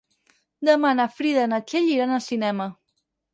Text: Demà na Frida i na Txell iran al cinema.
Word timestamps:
Demà 0.69 0.93
na 0.99 1.05
Frida 1.17 1.43
i 1.49 1.51
na 1.51 1.59
Txell 1.73 1.93
iran 1.97 2.15
al 2.17 2.25
cinema. 2.31 2.69